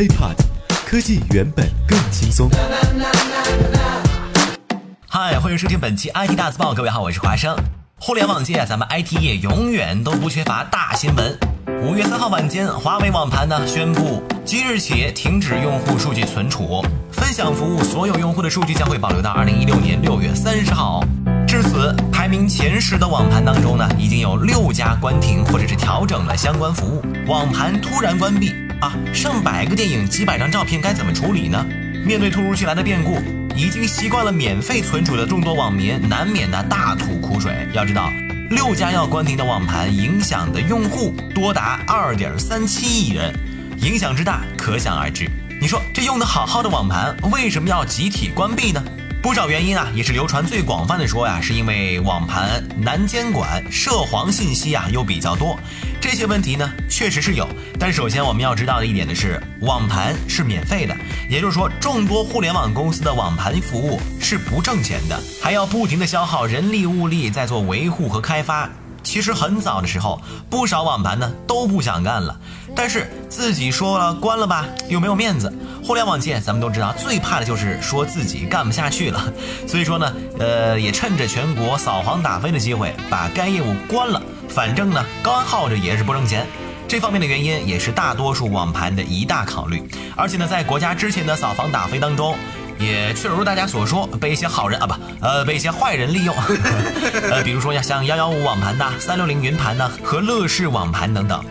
[0.00, 0.34] HiPod，
[0.86, 2.48] 科技原本更轻松。
[5.06, 7.54] 嗨，欢迎收听本期 IT 大字报，各位好，我是华生。
[7.98, 11.38] 互联网界，咱们 IT 业永远都不缺乏大新闻。
[11.82, 16.82] 五月三号晚间，华为网盘呢宣布，即日起停止用户数据存储、
[17.12, 21.04] 分享服务，所有用户的数据将会保留到二零一六年六月三十号。
[21.46, 27.02] 至此，排名前十的网盘当中呢，已经有六家关停或者是调整了相关服务。
[27.28, 31.62] 网盘突然关闭啊，上百个电影、几百张照片该怎么处理呢？
[32.02, 33.18] 面对突如其来的变故，
[33.54, 37.68] 已经习惯了免费存储的众多网民难免的大吐苦水。
[37.74, 38.10] 要知道，
[38.48, 43.34] 六家要关停的网盘，影响的用户多达二点三七亿人，
[43.82, 45.30] 影响之大可想而知。
[45.60, 48.82] 你说这用的好好的网盘，为什么要集体关闭呢？
[49.22, 55.58] 不少原因啊，也是流传最广泛的说呀，是因为网盘难监管，涉黄信息啊又比较多。
[56.00, 57.46] 这些问题呢，确实是有。
[57.78, 60.96] 但首先我们要知道的一点的是，网盘是免费的，
[61.28, 68.70] 也就是说，众多互联网公司的网盘服务是不挣钱的，还要不停的消耗人力物力在做维护和开发。
[69.10, 72.38] 其实很早的时候，不少网盘呢都不想干了，
[72.76, 75.52] 但是自己说了关了吧，又没有面子。
[75.84, 79.20] 互联网界咱们都知道，最怕的就是说自己干不下去了。
[79.66, 84.22] 所以说呢，呃，也趁着全国扫黄打非的机会，把该业务关了。
[84.48, 86.46] 反正呢，干耗着也是不挣钱。
[86.86, 89.82] 这方面的原因也是大多数网盘的一大考虑。
[90.16, 92.36] 而且呢，在国家之前的扫黄打非当中。
[92.80, 96.34] 也确如大家所说，被一些好人啊不，呃，被一些坏人利用。
[97.30, 101.44] 呃，比如说，像幺幺五网盘呐、三六零云盘呐和乐视网盘等等。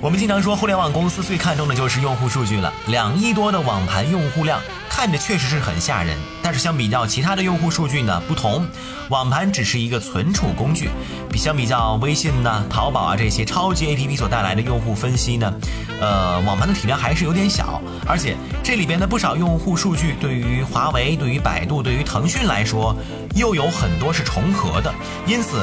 [0.00, 2.72] 我们经常说，互联网公司最看重的就是用户数据了。
[2.86, 6.16] 两亿多的网盘用户量，看着确实是很吓人。
[6.42, 8.66] 但是相比较其他的用户数据呢，不同，
[9.10, 10.88] 网盘只是一个存储工具。
[11.30, 15.52] 比相比较微信呐、淘宝啊这些超级 APP 所带来的用户分析呢，
[16.00, 17.80] 呃，网盘的体量还是有点小。
[18.06, 22.96] 而且这里边的不少用户数据，对于华为、对于百度、对于腾讯来说，
[23.34, 24.92] 又有很多是重合的。
[25.26, 25.62] 因此，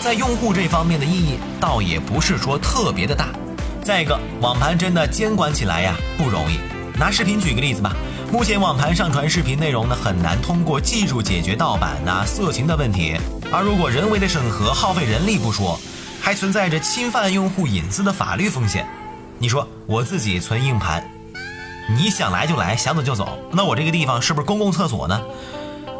[0.00, 3.28] 在用户这方面的意义，倒也不是说特别的大。
[3.82, 6.58] 再一个，网盘真的监管起来呀不容易。
[6.98, 7.92] 拿视频举个例子吧，
[8.34, 13.16] 目前网盘上传视频内容呢很难通过技术解决盗版呐、色情的问题，
[13.52, 15.78] 而如果人为的审核耗费人力不说，
[16.20, 18.88] 还存在着侵犯用户隐私的法律风险。
[19.38, 21.08] 你说我自己存硬盘，
[21.96, 25.22] 你想来就来，想走就走，那我这个地方是不是公共厕所呢？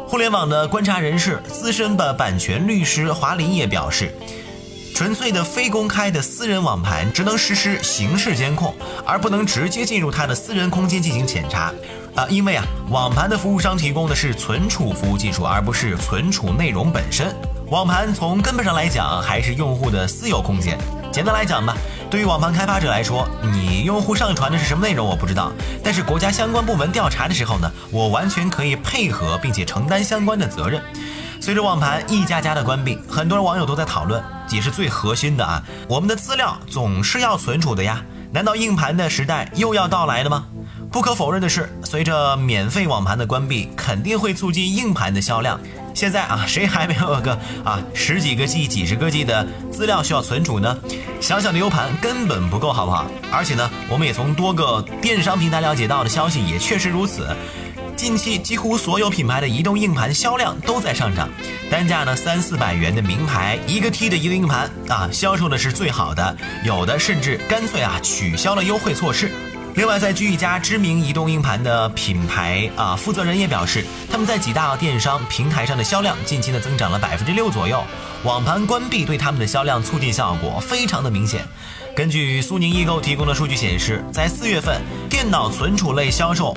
[0.05, 4.13] 互联网的观察人士、资深的版权律师华林也表示。
[4.93, 8.73] 纯粹的非公开的私人网盘只能实施刑事监控，
[9.05, 11.73] 而不能直接进入他的私人空间进行检查。
[12.15, 17.35] 啊，因为啊，网盘的服务商提供的是存储服务技术，而不是存储内容本身。
[17.69, 20.77] 网盘从根本上来讲还是用户的私有空间。
[21.11, 21.75] 简单来讲吧，
[22.09, 25.51] 对于网盘开发者来说，你用户上传的是什么内容我不知道，
[25.83, 30.81] 但是国家相关部门调查的时候呢，我完全可以配合并且承担相关的责任。
[31.41, 38.01] 随着网盘一家家的关闭，很多网友都在讨论，也是最核心的啊，我们的资料总是要存储的呀，
[38.31, 40.45] 难道硬盘的时代又要到来了吗？
[40.95, 45.59] 不可否认的是，随着免费网盘的关闭，肯定会促进硬盘的销量。
[45.93, 50.77] 现在啊，谁还没有个啊十几个 G、几十个 G 的资料需要存储呢？
[51.19, 53.05] 小小的 U 盘根本不够，好不好？
[53.29, 57.27] 而且呢，我们也从多个电商平台了解到的消息也确实如此。
[57.97, 61.27] 近期几乎所有品牌的移动硬盘销量都在上涨，
[61.69, 69.29] 单价呢三四百元的名牌一个 T 的移动硬盘啊，销售的是最好的，有的甚至干脆啊取消了优惠措施。
[69.75, 77.83] 另外，在据一家知名移动硬盘的品牌啊负责人也表示，他们在几大电商平台上的销量近期呢增长了百分之六左右，
[78.23, 81.45] 网盘关闭对他们的销量促进效果非常的明显。
[81.93, 86.55] 根据苏宁易购提供的数据显示，在四月份电脑存储类销售。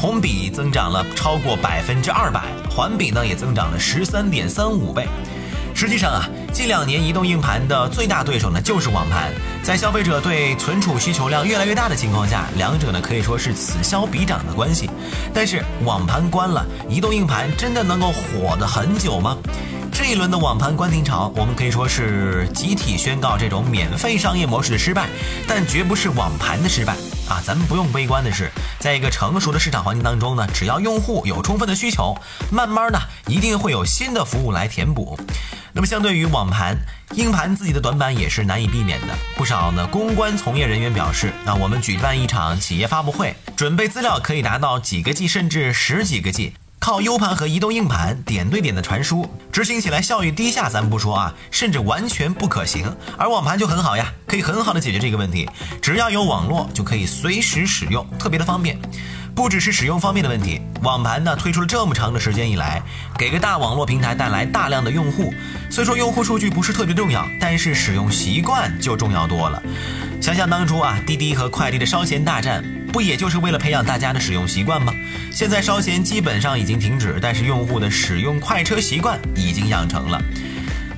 [0.00, 5.08] 同比增长了超过百分之二百，环比呢也增长了十三点三五倍。
[5.74, 9.32] 实际上啊，近两年移动硬盘的最大对手呢就是网盘。
[9.62, 14.90] 在消费者对存储需求量越来越大的情况下，两者呢可以说是此消彼长的关系。
[15.32, 19.36] 但是网盘关了，移动硬盘真的能够火的很久吗？
[19.92, 25.08] 这一轮的网盘关停潮，我们可以说是集体宣告这种免费商业模式的失败，
[25.46, 26.96] 但绝不是网盘的失败
[27.28, 27.42] 啊！
[27.44, 32.16] 咱们不用悲观的是，在一个成熟的市场环境当中呢，只要用户有充分的需求，
[32.50, 35.18] 慢慢呢一定会有新的服务来填补。
[35.72, 36.76] 那么相对于网盘，
[37.14, 39.14] 硬盘自己的短板也是难以避免的。
[39.36, 46.54] 不少呢公关从业人员表示，那我们举办一场企业发布会，准备资料可以达到几个 G 甚至十几个 G。
[46.80, 52.94] 靠 U 盘和移动硬盘点对点的传输，执行起来效率低下，咱不说啊，甚至完全不可行。
[53.16, 55.48] 而网盘就很好呀，可以很好的解决这个问题，
[55.82, 58.78] 只要有网络就可以随时使用，特别的方便。
[59.34, 62.82] 不只是使用方面的问题，网盘呢推出了这么长的时间以来，
[63.16, 65.32] 给个大网络平台带来大量的用户。
[65.70, 69.62] 虽说用户数据不是特别重要，但是使用习惯就重要多了。
[70.20, 72.64] 想想当初啊，滴滴和快递的烧钱大战，
[72.98, 74.92] 不也就是为了培养大家的使用习惯吗？
[75.30, 80.20] 现在烧钱基本上已经停止，但是用户的使用快车习惯已经养成了。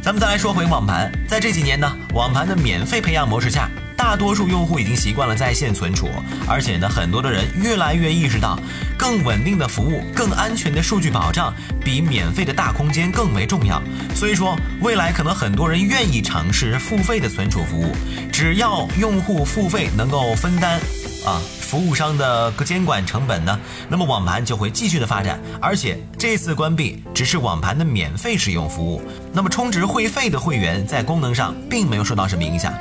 [0.01, 3.69] 咱们再来说回网盘，在这几年呢，网盘的免费培养模式下。
[3.99, 6.09] 大多数用户已经习惯了在线存储，
[6.49, 8.59] 而且呢，很多的人越来越意识到，
[8.97, 11.55] 更稳定的服务、更安全的数据保障，
[11.85, 13.79] 比免费的大空间更为重要。
[14.15, 17.95] 所以说，未来可能很多人愿意尝试付费的存储服务，
[18.33, 20.81] 只要用户付费能够分担。
[21.25, 23.59] 啊，服务商的监管成本呢？
[23.89, 29.03] 那么网盘就会继续的发展，而且这次关闭只是网盘的免费使用服务，
[29.33, 32.73] 那么充值会费的会员在功能上并没有受到什么影响，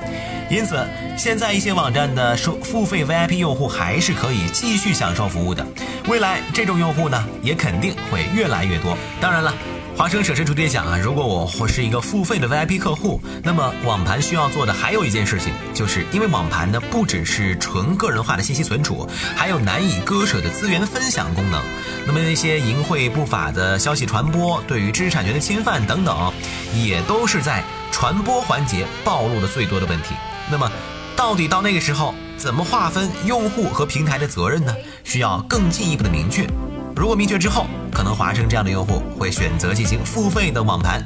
[0.50, 0.80] 因此
[1.18, 5.66] 现在一些网站的收付费 VIP 用户还是可以继续享受服务的，
[6.08, 8.98] 未来这种用户呢也肯定会越来越多。
[9.20, 9.54] 当然了。
[10.00, 19.06] 华生舍身处地想啊，如果我或是一个付费的 VIP 客户，那么网盘需要做的还有一件事情，就是因为网盘呢不只是纯个人化的信息存储，
[19.36, 21.62] 还有难以割舍的资源分享功能。
[22.08, 26.32] 那么那些淫秽不法的消息传播，对于知识产权的侵犯等等，
[26.74, 27.62] 也都是在
[27.92, 30.16] 传播环节暴露的最多的问题。
[30.50, 30.72] 那么，
[31.14, 34.74] 到底到那个时候怎么划分用户和平台的责任呢？
[35.04, 36.48] 需要更进一步的明确。
[36.96, 41.04] 如果明确之后，可能华生这样的用户会选择进行付费的网盘。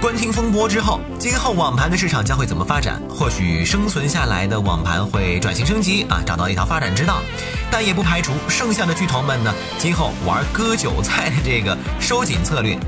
[0.00, 3.02] 关停风波之后，今后网盘的市场将会怎么发展？
[3.10, 7.20] 或许生存下来的网盘会转型升级啊，找到一条发展之道。
[7.68, 12.78] 但也不排除剩下的巨头们呢，今后玩割韭菜的这个收紧策略。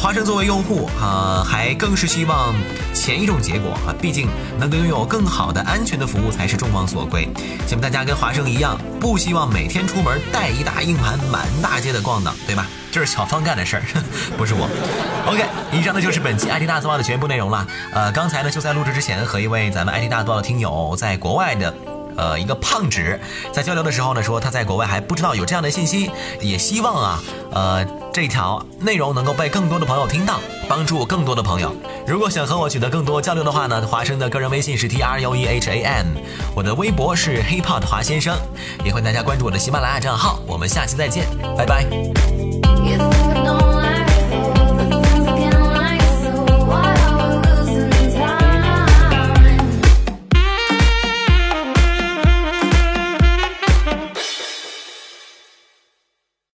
[0.00, 2.54] 华生作为用户啊，还更是希望
[2.94, 4.26] 前一种结果啊，毕竟
[4.58, 7.28] 能够拥有更好的安全的服务才是众望所归。
[7.66, 12.66] 希望大家跟华生一样，不希望每天出门带一大硬盘满大街的逛荡，对吧？
[12.90, 13.82] 这是小芳干的事儿，
[14.38, 14.66] 不是我。
[15.26, 17.66] OK，以上呢就是本期 IT 大字报的全部内容了。
[17.92, 21.74] 呃，刚才呢就在录制之前和一位咱们 IT 大字报的听友在国外的。
[22.16, 23.18] 呃，一个胖纸
[23.50, 26.10] 在交流的时候呢，说他在国外还不知道有这样的信息，
[26.40, 31.72] 也希望啊，呃，这条内容能够被更多的朋友听到，帮助更多的朋友。
[32.06, 36.06] 如果想和我取得更多交流的话呢，华生的个人微信是 T R U E H A N，
[36.54, 38.36] 我的微博是 HipHop 华先生，
[38.84, 40.40] 也欢迎大家关注我的喜马拉雅账号。
[40.46, 41.26] 我们下期再见，
[41.56, 42.39] 拜拜。